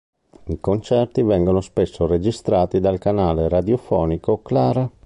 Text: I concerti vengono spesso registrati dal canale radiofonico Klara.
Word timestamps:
I 0.45 0.59
concerti 0.59 1.21
vengono 1.21 1.61
spesso 1.61 2.07
registrati 2.07 2.79
dal 2.79 2.97
canale 2.97 3.47
radiofonico 3.47 4.41
Klara. 4.41 4.89